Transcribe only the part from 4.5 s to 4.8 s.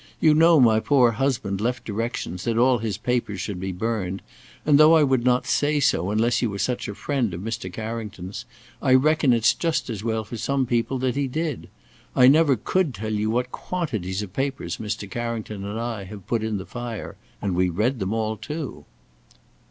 and